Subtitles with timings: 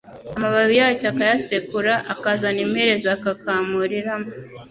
[0.35, 4.29] amababi yacyo akayasekura, akazana imperezo agakamuriramo